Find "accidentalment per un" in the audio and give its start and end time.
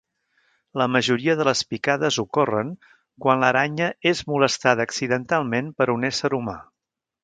4.91-6.13